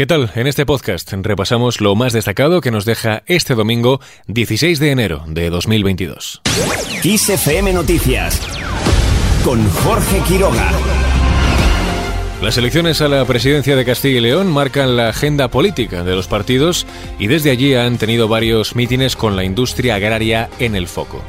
¿Qué 0.00 0.06
tal? 0.06 0.30
En 0.34 0.46
este 0.46 0.64
podcast 0.64 1.12
repasamos 1.12 1.82
lo 1.82 1.94
más 1.94 2.14
destacado 2.14 2.62
que 2.62 2.70
nos 2.70 2.86
deja 2.86 3.22
este 3.26 3.54
domingo 3.54 4.00
16 4.28 4.78
de 4.78 4.92
enero 4.92 5.24
de 5.26 5.50
2022. 5.50 6.40
XFM 7.02 7.74
Noticias 7.74 8.40
con 9.44 9.62
Jorge 9.68 10.22
Quiroga. 10.26 10.70
Las 12.40 12.56
elecciones 12.56 13.02
a 13.02 13.08
la 13.08 13.22
presidencia 13.26 13.76
de 13.76 13.84
Castilla 13.84 14.16
y 14.16 14.20
León 14.22 14.50
marcan 14.50 14.96
la 14.96 15.10
agenda 15.10 15.48
política 15.48 16.02
de 16.02 16.16
los 16.16 16.28
partidos 16.28 16.86
y 17.18 17.26
desde 17.26 17.50
allí 17.50 17.74
han 17.74 17.98
tenido 17.98 18.26
varios 18.26 18.74
mítines 18.74 19.16
con 19.16 19.36
la 19.36 19.44
industria 19.44 19.96
agraria 19.96 20.48
en 20.58 20.76
el 20.76 20.88
foco. 20.88 21.22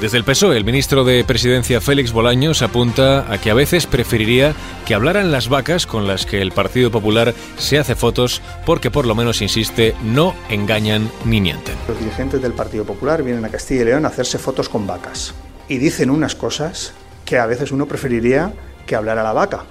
Desde 0.00 0.18
el 0.18 0.24
PSOE, 0.24 0.58
el 0.58 0.64
ministro 0.64 1.04
de 1.04 1.24
Presidencia 1.24 1.80
Félix 1.80 2.12
Bolaños 2.12 2.60
apunta 2.60 3.32
a 3.32 3.40
que 3.40 3.50
a 3.50 3.54
veces 3.54 3.86
preferiría 3.86 4.54
que 4.84 4.94
hablaran 4.94 5.32
las 5.32 5.48
vacas 5.48 5.86
con 5.86 6.06
las 6.06 6.26
que 6.26 6.42
el 6.42 6.52
Partido 6.52 6.90
Popular 6.90 7.32
se 7.56 7.78
hace 7.78 7.94
fotos 7.94 8.42
porque 8.66 8.90
por 8.90 9.06
lo 9.06 9.14
menos, 9.14 9.40
insiste, 9.40 9.94
no 10.04 10.34
engañan 10.50 11.10
ni 11.24 11.40
mienten. 11.40 11.76
Los 11.88 11.98
dirigentes 11.98 12.42
del 12.42 12.52
Partido 12.52 12.84
Popular 12.84 13.22
vienen 13.22 13.46
a 13.46 13.48
Castilla 13.48 13.80
y 13.80 13.84
León 13.86 14.04
a 14.04 14.08
hacerse 14.08 14.36
fotos 14.38 14.68
con 14.68 14.86
vacas 14.86 15.34
y 15.66 15.78
dicen 15.78 16.10
unas 16.10 16.34
cosas 16.34 16.92
que 17.24 17.38
a 17.38 17.46
veces 17.46 17.72
uno 17.72 17.86
preferiría 17.86 18.52
que 18.84 18.96
hablara 18.96 19.22
la 19.22 19.32
vaca, 19.32 19.64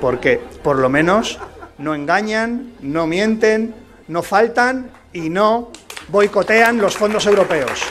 porque 0.00 0.40
por 0.62 0.78
lo 0.78 0.88
menos 0.88 1.38
no 1.76 1.94
engañan, 1.94 2.72
no 2.80 3.06
mienten, 3.06 3.74
no 4.08 4.22
faltan 4.22 4.90
y 5.12 5.28
no 5.28 5.70
boicotean 6.08 6.78
los 6.78 6.96
fondos 6.96 7.26
europeos. 7.26 7.82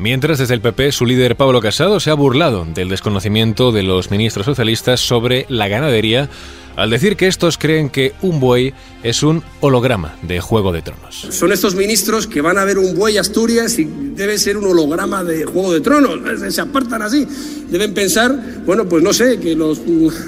Mientras 0.00 0.38
desde 0.38 0.54
el 0.54 0.62
PP 0.62 0.92
su 0.92 1.04
líder 1.04 1.36
Pablo 1.36 1.60
Casado 1.60 2.00
se 2.00 2.08
ha 2.08 2.14
burlado 2.14 2.64
del 2.64 2.88
desconocimiento 2.88 3.70
de 3.70 3.82
los 3.82 4.10
ministros 4.10 4.46
socialistas 4.46 4.98
sobre 4.98 5.44
la 5.50 5.68
ganadería 5.68 6.30
al 6.74 6.88
decir 6.88 7.16
que 7.16 7.26
estos 7.26 7.58
creen 7.58 7.90
que 7.90 8.14
un 8.22 8.40
buey 8.40 8.72
es 9.02 9.22
un 9.22 9.42
holograma 9.60 10.16
de 10.22 10.40
Juego 10.40 10.72
de 10.72 10.80
Tronos. 10.80 11.26
Son 11.28 11.52
estos 11.52 11.74
ministros 11.74 12.26
que 12.26 12.40
van 12.40 12.56
a 12.56 12.64
ver 12.64 12.78
un 12.78 12.94
buey 12.96 13.18
Asturias 13.18 13.78
y 13.78 13.84
debe 13.84 14.38
ser 14.38 14.56
un 14.56 14.68
holograma 14.68 15.22
de 15.22 15.44
Juego 15.44 15.74
de 15.74 15.82
Tronos, 15.82 16.18
se 16.48 16.60
apartan 16.62 17.02
así. 17.02 17.26
Deben 17.68 17.92
pensar, 17.92 18.62
bueno, 18.64 18.88
pues 18.88 19.02
no 19.02 19.12
sé, 19.12 19.38
que 19.38 19.54
los, 19.54 19.82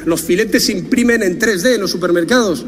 los 0.04 0.20
filetes 0.20 0.66
se 0.66 0.72
imprimen 0.72 1.22
en 1.22 1.41
3D 1.41 1.77
en 1.77 1.80
los 1.80 1.91
supermercados. 1.91 2.66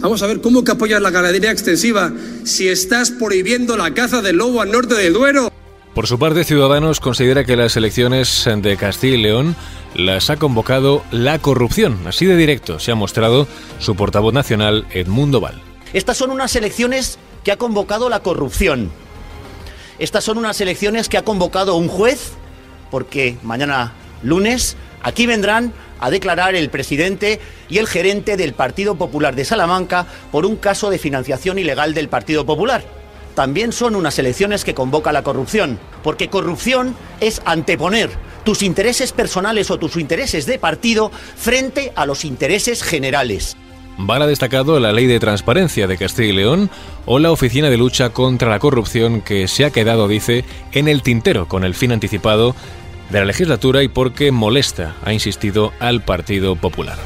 Vamos 0.00 0.20
a 0.24 0.26
ver 0.26 0.40
cómo 0.40 0.64
que 0.64 0.72
apoyas 0.72 1.00
la 1.00 1.10
ganadería 1.10 1.52
extensiva 1.52 2.12
si 2.42 2.66
estás 2.66 3.12
prohibiendo 3.12 3.76
la 3.76 3.94
caza 3.94 4.20
del 4.20 4.38
lobo 4.38 4.60
al 4.60 4.72
norte 4.72 4.96
del 4.96 5.12
Duero. 5.12 5.52
Por 5.94 6.06
su 6.06 6.20
parte, 6.20 6.44
Ciudadanos 6.44 7.00
considera 7.00 7.44
que 7.44 7.56
las 7.56 7.76
elecciones 7.76 8.48
de 8.56 8.76
Castilla 8.76 9.16
y 9.16 9.22
León 9.22 9.56
las 9.94 10.30
ha 10.30 10.36
convocado 10.36 11.02
la 11.10 11.40
corrupción. 11.40 12.06
Así 12.06 12.26
de 12.26 12.36
directo 12.36 12.78
se 12.78 12.92
ha 12.92 12.94
mostrado 12.94 13.48
su 13.80 13.96
portavoz 13.96 14.32
nacional, 14.32 14.86
Edmundo 14.92 15.40
Val. 15.40 15.60
Estas 15.92 16.16
son 16.16 16.30
unas 16.30 16.54
elecciones 16.54 17.18
que 17.42 17.50
ha 17.50 17.56
convocado 17.56 18.08
la 18.08 18.20
corrupción. 18.20 18.92
Estas 19.98 20.22
son 20.22 20.38
unas 20.38 20.60
elecciones 20.60 21.08
que 21.08 21.18
ha 21.18 21.24
convocado 21.24 21.74
un 21.74 21.88
juez, 21.88 22.34
porque 22.92 23.36
mañana 23.42 23.92
lunes 24.22 24.76
aquí 25.02 25.26
vendrán 25.26 25.72
a 25.98 26.08
declarar 26.08 26.54
el 26.54 26.70
presidente 26.70 27.40
y 27.68 27.78
el 27.78 27.88
gerente 27.88 28.36
del 28.36 28.54
Partido 28.54 28.94
Popular 28.94 29.34
de 29.34 29.44
Salamanca 29.44 30.06
por 30.30 30.46
un 30.46 30.54
caso 30.54 30.88
de 30.88 30.98
financiación 30.98 31.58
ilegal 31.58 31.94
del 31.94 32.08
Partido 32.08 32.46
Popular 32.46 32.99
también 33.40 33.72
son 33.72 33.96
unas 33.96 34.18
elecciones 34.18 34.66
que 34.66 34.74
convoca 34.74 35.12
la 35.12 35.22
corrupción, 35.22 35.78
porque 36.02 36.28
corrupción 36.28 36.94
es 37.20 37.40
anteponer 37.46 38.10
tus 38.44 38.62
intereses 38.62 39.12
personales 39.12 39.70
o 39.70 39.78
tus 39.78 39.96
intereses 39.96 40.44
de 40.44 40.58
partido 40.58 41.10
frente 41.36 41.90
a 41.96 42.04
los 42.04 42.26
intereses 42.26 42.82
generales. 42.82 43.56
Val 43.96 44.20
ha 44.20 44.26
destacado 44.26 44.78
la 44.78 44.92
Ley 44.92 45.06
de 45.06 45.18
Transparencia 45.18 45.86
de 45.86 45.96
Castilla 45.96 46.28
y 46.28 46.32
León 46.34 46.68
o 47.06 47.18
la 47.18 47.32
Oficina 47.32 47.70
de 47.70 47.78
Lucha 47.78 48.10
contra 48.10 48.50
la 48.50 48.58
Corrupción 48.58 49.22
que 49.22 49.48
se 49.48 49.64
ha 49.64 49.70
quedado, 49.70 50.06
dice, 50.06 50.44
en 50.72 50.86
el 50.86 51.00
tintero 51.00 51.48
con 51.48 51.64
el 51.64 51.74
fin 51.74 51.92
anticipado 51.92 52.54
de 53.08 53.20
la 53.20 53.24
legislatura 53.24 53.82
y 53.82 53.88
porque 53.88 54.32
molesta, 54.32 54.96
ha 55.02 55.14
insistido, 55.14 55.72
al 55.80 56.02
Partido 56.02 56.56
Popular. 56.56 56.98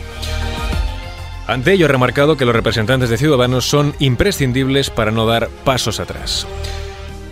Ante 1.47 1.73
ello 1.73 1.87
ha 1.87 1.89
remarcado 1.89 2.37
que 2.37 2.47
los 2.47 2.55
representantes 2.55 3.11
de 3.11 3.19
Ciudadanos 3.19 3.69
son 3.69 3.95
imprescindibles 3.99 4.91
para 4.91 5.11
no 5.11 5.27
dar 5.27 5.49
pasos 5.65 6.01
atrás. 6.01 6.47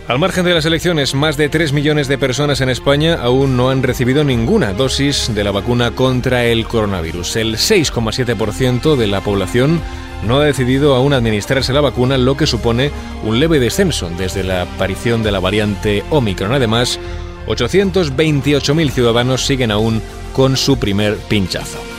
Al 0.07 0.19
margen 0.19 0.43
de 0.43 0.53
las 0.53 0.65
elecciones, 0.65 1.15
más 1.15 1.37
de 1.37 1.47
3 1.47 1.71
millones 1.71 2.09
de 2.09 2.17
personas 2.17 2.59
en 2.59 2.69
España 2.69 3.15
aún 3.21 3.55
no 3.55 3.69
han 3.69 3.81
recibido 3.81 4.25
ninguna 4.25 4.73
dosis 4.73 5.33
de 5.33 5.43
la 5.45 5.51
vacuna 5.51 5.91
contra 5.91 6.43
el 6.43 6.67
coronavirus. 6.67 7.37
El 7.37 7.55
6,7% 7.55 8.97
de 8.97 9.07
la 9.07 9.21
población 9.21 9.81
no 10.27 10.39
ha 10.39 10.45
decidido 10.45 10.95
aún 10.95 11.13
administrarse 11.13 11.71
la 11.71 11.81
vacuna, 11.81 12.17
lo 12.17 12.35
que 12.35 12.47
supone 12.47 12.91
un 13.23 13.39
leve 13.39 13.59
descenso 13.59 14.09
desde 14.09 14.43
la 14.43 14.63
aparición 14.63 15.23
de 15.23 15.31
la 15.31 15.39
variante 15.39 16.03
Omicron. 16.09 16.51
Además, 16.51 16.99
828.000 17.47 18.91
ciudadanos 18.91 19.45
siguen 19.45 19.71
aún 19.71 20.01
con 20.33 20.57
su 20.57 20.77
primer 20.77 21.15
pinchazo. 21.29 21.92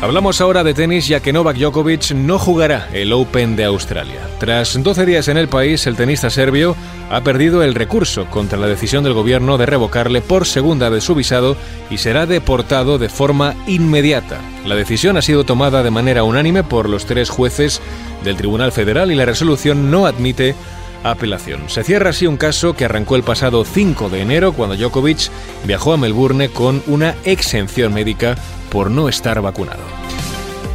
Hablamos 0.01 0.39
ahora 0.39 0.63
de 0.63 0.73
tenis 0.73 1.09
ya 1.09 1.19
que 1.19 1.33
Novak 1.33 1.57
Djokovic 1.57 2.11
no 2.11 2.39
jugará 2.39 2.87
el 2.93 3.11
Open 3.11 3.57
de 3.57 3.65
Australia. 3.65 4.21
Tras 4.39 4.81
12 4.81 5.05
días 5.05 5.27
en 5.27 5.35
el 5.35 5.49
país, 5.49 5.85
el 5.87 5.97
tenista 5.97 6.29
serbio 6.29 6.77
ha 7.09 7.19
perdido 7.19 7.63
el 7.63 7.75
recurso 7.75 8.25
contra 8.27 8.57
la 8.57 8.67
decisión 8.67 9.03
del 9.03 9.11
gobierno 9.11 9.57
de 9.57 9.65
revocarle 9.65 10.21
por 10.21 10.45
segunda 10.45 10.87
vez 10.87 11.03
su 11.03 11.15
visado 11.15 11.57
y 11.89 11.97
será 11.97 12.25
deportado 12.25 12.97
de 12.97 13.09
forma 13.09 13.55
inmediata. 13.67 14.39
La 14.65 14.75
decisión 14.75 15.17
ha 15.17 15.21
sido 15.21 15.43
tomada 15.43 15.83
de 15.83 15.91
manera 15.91 16.23
unánime 16.23 16.63
por 16.63 16.87
los 16.87 17.05
tres 17.05 17.29
jueces 17.29 17.81
del 18.23 18.37
Tribunal 18.37 18.71
Federal 18.71 19.11
y 19.11 19.15
la 19.15 19.25
resolución 19.25 19.91
no 19.91 20.05
admite 20.05 20.55
apelación. 21.03 21.69
Se 21.69 21.83
cierra 21.83 22.11
así 22.11 22.27
un 22.27 22.37
caso 22.37 22.73
que 22.73 22.85
arrancó 22.85 23.15
el 23.15 23.23
pasado 23.23 23.65
5 23.65 24.09
de 24.09 24.21
enero 24.21 24.53
cuando 24.53 24.75
Djokovic 24.75 25.29
viajó 25.65 25.93
a 25.93 25.97
Melbourne 25.97 26.49
con 26.49 26.81
una 26.87 27.15
exención 27.25 27.93
médica 27.93 28.35
por 28.69 28.91
no 28.91 29.09
estar 29.09 29.41
vacunado. 29.41 29.81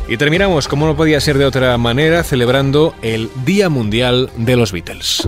Y 0.08 0.16
terminamos, 0.16 0.68
como 0.68 0.86
no 0.86 0.96
podía 0.96 1.20
ser 1.20 1.38
de 1.38 1.46
otra 1.46 1.76
manera, 1.78 2.22
celebrando 2.24 2.94
el 3.00 3.30
Día 3.44 3.68
Mundial 3.70 4.30
de 4.36 4.56
los 4.56 4.70
Beatles. 4.72 5.26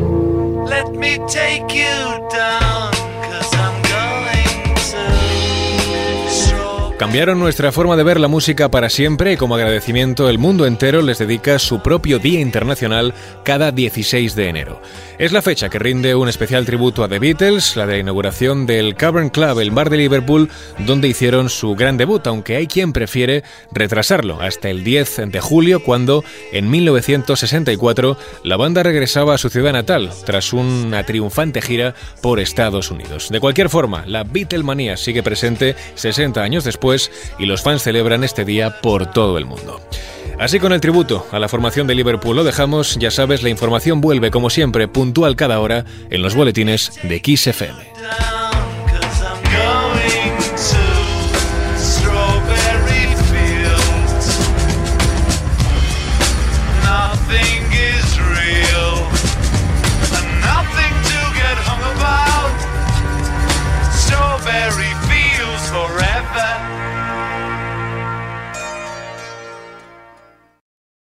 Cambiaron 6.98 7.38
nuestra 7.38 7.72
forma 7.72 7.94
de 7.94 8.04
ver 8.04 8.18
la 8.18 8.26
música 8.26 8.70
para 8.70 8.88
siempre 8.88 9.34
y 9.34 9.36
como 9.36 9.54
agradecimiento 9.54 10.30
el 10.30 10.38
mundo 10.38 10.64
entero 10.64 11.02
les 11.02 11.18
dedica 11.18 11.58
su 11.58 11.82
propio 11.82 12.18
Día 12.18 12.40
Internacional 12.40 13.12
cada 13.44 13.70
16 13.70 14.34
de 14.34 14.48
enero. 14.48 14.80
Es 15.18 15.30
la 15.30 15.42
fecha 15.42 15.68
que 15.68 15.78
rinde 15.78 16.14
un 16.14 16.30
especial 16.30 16.64
tributo 16.64 17.04
a 17.04 17.08
The 17.08 17.18
Beatles, 17.18 17.76
la 17.76 17.86
de 17.86 17.98
inauguración 17.98 18.64
del 18.64 18.96
Cavern 18.96 19.28
Club, 19.28 19.60
el 19.60 19.72
bar 19.72 19.90
de 19.90 19.98
Liverpool, 19.98 20.48
donde 20.78 21.08
hicieron 21.08 21.50
su 21.50 21.74
gran 21.74 21.98
debut, 21.98 22.26
aunque 22.26 22.56
hay 22.56 22.66
quien 22.66 22.94
prefiere 22.94 23.44
retrasarlo 23.72 24.40
hasta 24.40 24.70
el 24.70 24.82
10 24.82 25.28
de 25.28 25.40
julio, 25.40 25.82
cuando 25.82 26.24
en 26.50 26.70
1964 26.70 28.16
la 28.42 28.56
banda 28.56 28.82
regresaba 28.82 29.34
a 29.34 29.38
su 29.38 29.50
ciudad 29.50 29.74
natal 29.74 30.10
tras 30.24 30.54
una 30.54 31.04
triunfante 31.04 31.60
gira 31.60 31.94
por 32.22 32.40
Estados 32.40 32.90
Unidos. 32.90 33.28
De 33.30 33.40
cualquier 33.40 33.68
forma, 33.68 34.04
la 34.06 34.24
Beatlemanía 34.24 34.96
sigue 34.96 35.22
presente 35.22 35.76
60 35.94 36.42
años 36.42 36.64
y 37.38 37.46
los 37.46 37.62
fans 37.62 37.82
celebran 37.82 38.24
este 38.24 38.44
día 38.44 38.80
por 38.80 39.10
todo 39.10 39.38
el 39.38 39.44
mundo. 39.44 39.80
Así 40.38 40.60
con 40.60 40.72
el 40.72 40.80
tributo 40.80 41.26
a 41.32 41.38
la 41.38 41.48
formación 41.48 41.86
de 41.86 41.94
Liverpool 41.94 42.36
lo 42.36 42.44
dejamos, 42.44 42.96
ya 42.98 43.10
sabes, 43.10 43.42
la 43.42 43.48
información 43.48 44.00
vuelve 44.00 44.30
como 44.30 44.50
siempre 44.50 44.86
puntual 44.86 45.34
cada 45.34 45.60
hora 45.60 45.84
en 46.10 46.22
los 46.22 46.34
boletines 46.34 46.92
de 47.02 47.20
Kiss 47.20 47.46
FM. 47.46 48.35